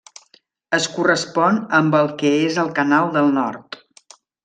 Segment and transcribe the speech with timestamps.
[0.77, 3.83] Es correspon amb el que és el Canal del Nord.